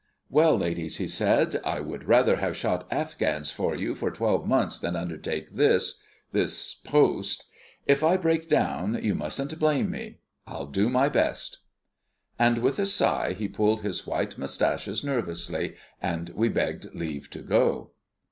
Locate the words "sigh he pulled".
12.87-13.81